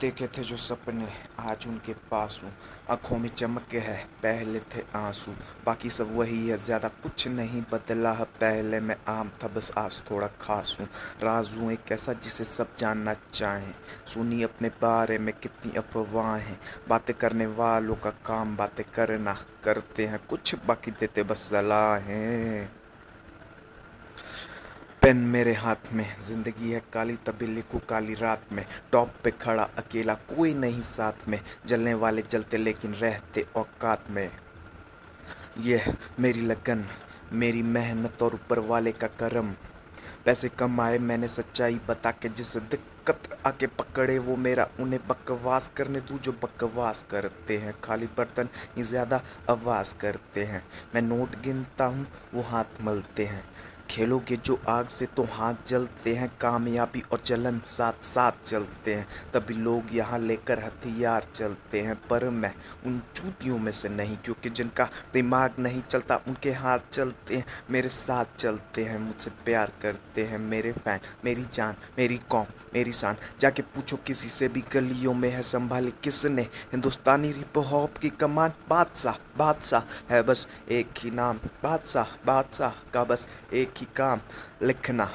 देखे 0.00 0.26
थे 0.26 0.42
जो 0.42 0.56
सपने, 0.56 1.06
आज 1.40 1.66
उनके 1.68 1.92
पास 2.10 2.40
हूँ 2.44 2.52
आँखों 2.90 3.18
में 3.18 3.28
चमक 3.28 3.74
है, 3.74 3.96
पहले 4.22 4.60
थे 4.74 4.82
आँसू, 4.94 5.32
बाकी 5.66 5.90
सब 5.90 6.14
वही 6.16 6.48
है, 6.48 6.56
ज़्यादा 6.58 6.88
कुछ 7.02 7.26
नहीं 7.28 7.62
बदला 7.72 8.12
है, 8.12 8.24
पहले 8.40 8.80
मैं 8.80 8.96
आम 9.08 9.30
था, 9.42 9.48
बस 9.48 9.70
आज 9.78 10.02
थोड़ा 10.10 10.26
खास 10.40 10.76
हूँ, 10.80 10.88
राजू 11.22 11.70
एक 11.70 11.92
ऐसा 11.92 12.12
जिसे 12.12 12.44
सब 12.44 12.76
जानना 12.78 13.14
चाहें 13.32 13.74
सुनी 14.06 14.42
अपने 14.42 14.68
बारे 14.82 15.18
में 15.18 15.34
कितनी 15.34 15.76
अफवाहें 15.78 16.56
बातें 16.88 17.14
करने 17.16 17.46
वालों 17.46 17.94
का 17.96 18.10
काम 18.26 18.56
बातें 18.56 18.84
करना 18.94 19.36
करते 19.64 20.06
हैं, 20.06 20.20
कुछ 20.28 20.54
बाकी 20.66 20.90
देते 20.90 21.22
बस 21.22 21.50
सलाहें। 21.50 22.68
पेन 25.06 25.16
मेरे 25.24 25.52
हाथ 25.54 25.92
में, 25.92 26.06
ज़िंदगी 26.22 26.70
है 26.70 26.80
काली 26.92 27.14
तभी 27.16 27.46
लिखू 27.46 27.78
काली 27.78 28.14
रात 28.14 28.52
में। 28.52 28.64
टॉप 28.92 29.12
पे 29.24 29.30
खड़ा 29.30 29.62
अकेला 29.78 30.14
कोई 30.30 30.54
नहीं 30.54 30.80
साथ 30.82 31.28
में, 31.28 31.38
जलने 31.66 31.92
वाले 31.94 32.22
जलते 32.22 32.56
लेकिन 32.56 32.94
रहते 32.94 33.44
औकात 33.56 34.10
में। 34.10 34.30
ये 35.58 35.80
मेरी 36.20 36.40
लगन, 36.40 36.84
मेरी 37.32 37.62
मेहनत 37.62 38.22
और 38.22 38.34
ऊपर 38.34 38.58
वाले 38.58 38.92
का 38.92 39.06
करम। 39.20 39.52
पैसे 40.24 40.48
कमाए 40.48 40.98
मैंने, 40.98 41.28
सच्चाई 41.28 41.80
बता 41.88 42.10
के 42.12 42.28
जिस 42.28 42.56
दिक्कत 42.56 43.38
आके 43.46 43.66
पकड़े, 43.66 44.18
वो 44.18 44.36
मेरा 44.36 44.68
उन्हें 44.80 45.00
बकवास 45.08 45.70
करने 45.76 46.00
तू 46.00 46.18
जो 46.18 46.32
बकवास 46.42 47.04
करते 47.10 47.58
हैं। 47.58 47.74
खाली 47.84 48.06
बर्तन 48.18 48.48
ही 48.76 48.82
ज़्यादा 48.82 49.22
आवाज़ 49.50 49.94
करते 49.94 50.44
हैं। 50.44 50.62
मैं 50.94 51.02
नोट 51.02 51.40
गिनता 51.42 51.84
हूँ, 51.84 52.06
वो 52.34 52.42
हाथ 52.42 52.82
मलते 52.82 53.24
हैं। 53.24 53.44
खेलोगे 53.90 54.36
जो 54.36 54.58
आग 54.68 54.86
से 54.86 55.06
तो 55.06 55.22
हाथ 55.32 55.54
जलते 55.66 56.14
हैं, 56.14 56.30
कामयाबी 56.40 57.02
और 57.12 57.22
जलन 57.26 57.60
साथ 57.66 58.04
साथ 58.04 58.32
चलते 58.46 58.94
हैं। 58.94 59.06
तभी 59.34 59.54
लोग 59.54 59.94
यहाँ 59.94 60.18
लेकर 60.18 60.64
हथियार 60.64 61.26
चलते 61.34 61.80
हैं, 61.80 61.94
पर 62.08 62.28
मैं 62.30 62.52
उन 62.86 63.00
चूतियों 63.14 63.58
में 63.58 63.72
से 63.72 63.88
नहीं, 63.88 64.16
क्योंकि 64.16 64.50
जिनका 64.50 64.88
दिमाग 65.12 65.54
नहीं 65.58 65.82
चलता, 65.82 66.16
उनके 66.28 66.52
हाथ 66.52 66.78
चलते 66.92 67.36
हैं, 67.36 67.44
मेरे 67.70 67.88
साथ 67.88 68.36
चलते 68.38 68.84
हैं, 68.84 68.98
मुझसे 68.98 69.30
प्यार 69.44 69.72
करते 69.82 70.24
हैं, 70.24 70.38
मेरे 70.38 70.72
फ़ैन, 70.72 71.00
मेरी 71.24 71.44
जान, 71.54 71.74
मेरी 71.98 72.16
कौम, 72.30 72.46
मेरी 72.74 72.92
शान। 72.92 73.16
जाके 73.40 73.62
पूछो 73.62 73.96
किसी 73.96 74.28
से 74.28 74.48
भी 74.48 74.64
गलियों 74.72 75.14
में 75.14 75.30
है 75.30 75.42
संभाली 75.42 75.92
किसने? 76.04 76.42
हिंदुस्तानी 76.42 77.32
रिप 77.32 77.58
हॉप 77.58 77.98
की 77.98 78.10
कमान, 78.10 78.52
बादशाह 78.70 79.14
बादशाह 79.38 79.82
है 80.10 80.22
बस 80.22 80.48
एक 80.70 80.98
ही 80.98 81.10
नाम, 81.10 81.38
बादशाह 81.62 82.16
बादशाह 82.26 82.70
का 82.92 83.04
बस 83.04 83.26
एक 83.52 83.74
ही 83.76 83.86
काम 83.96 84.20
लिखना 84.62 85.10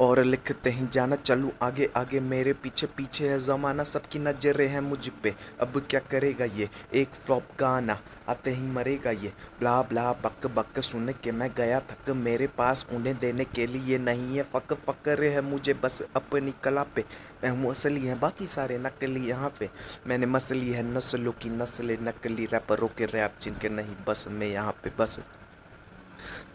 और 0.00 0.22
लिखते 0.24 0.70
ही 0.70 0.86
जाना। 0.92 1.16
चलूँ 1.16 1.50
आगे 1.62 1.88
आगे 1.96 2.20
मेरे 2.20 2.52
पीछे 2.52 2.86
पीछे 2.86 3.28
है 3.28 3.38
ज़माना। 3.40 3.84
सबकी 3.84 4.18
नज़रें 4.18 4.66
हैं 4.68 4.80
मुझ 4.80 5.08
पे। 5.22 5.34
अब 5.60 5.78
क्या 5.90 6.00
करेगा 6.10 6.44
ये? 6.44 6.68
एक 6.94 7.14
फ्लॉप 7.16 7.48
गाना 7.60 7.98
आते 8.28 8.50
ही 8.50 8.66
मरेगा 8.68 9.10
ये। 9.10 9.32
ब्ला 9.60 9.80
ब्ला, 9.82 10.12
बक 10.14 10.46
बक 10.46 10.80
सुन 10.80 11.12
के 11.22 11.32
मैं 11.32 11.50
गया 11.56 11.80
थक। 11.80 12.10
मेरे 12.16 12.46
पास 12.48 12.84
उन्हें 12.92 13.16
देने 13.18 13.44
के 13.44 13.66
लिए 13.66 13.98
नहीं 13.98 14.36
है। 14.36 14.42
फ़क, 14.44 14.72
फ़क्र 14.86 15.24
है 15.24 15.40
मुझे 15.40 15.74
बस 15.74 16.00
अपनी 16.16 16.54
कला 16.64 16.82
पे। 16.96 17.04
मैं 17.44 17.50
हूँ 17.50 17.70
असली, 17.70 18.06
है 18.06 18.18
बाकी 18.18 18.46
सारे 18.46 18.78
नकली 18.78 19.28
यहाँ 19.28 19.52
पे। 19.60 19.68
मैंने 20.06 20.26
मसली 20.26 20.70
है 20.70 20.82
नस्लों 20.86 21.32
की 21.32 21.50
नस्लें 21.50 21.96
नकली। 22.02 22.46
रैपरों 22.46 22.88
के 22.88 23.06
रैप 23.06 23.38
जिनके 23.42 23.68
नहीं, 23.68 23.96
बस 24.08 24.26
मैं 24.30 24.48
यहाँ 24.48 24.72
पे। 24.84 24.92
बस 24.98 25.18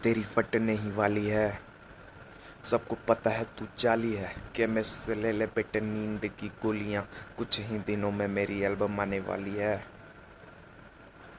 तेरी 0.02 0.22
फटने 0.22 0.72
ही 0.72 0.90
वाली 0.90 1.26
है। 1.26 1.60
सबको 2.64 2.96
पता 3.08 3.30
है 3.30 3.44
तू 3.44 3.66
चाली 3.78 4.12
है। 4.12 4.34
केमिस्ट 4.54 4.90
से 4.90 5.14
ले 5.14 5.32
ले 5.32 5.46
बेटे 5.46 5.80
नींद 5.80 6.26
की 6.26 6.48
गोलियाँ। 6.48 7.08
कुछ 7.38 7.60
ही 7.60 7.78
दिनों 7.78 8.10
में 8.10 8.28
मेरी 8.28 8.60
एल्बम 8.60 9.00
आने 9.00 9.20
वाली 9.20 9.54
है। 9.54 9.84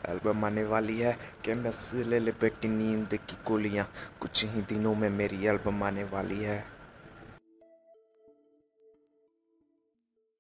एल्बम 0.06 0.46
आने 0.46 0.64
वाली 0.64 1.00
है। 1.00 1.18
केमिस्ट 1.46 1.80
से 1.80 2.04
ले 2.04 2.20
ले 2.20 2.32
बेटे 2.32 2.68
नींद 2.68 3.16
की 3.16 3.38
गोलियाँ। 3.48 3.92
कुछ 4.20 4.46
ही 4.46 4.62
दिनों 4.62 4.96
में 4.96 5.10
मेरी 5.10 5.46
एल्बम 5.46 5.84
आने 5.84 6.04
वाली 6.04 6.40
है। 6.40 6.79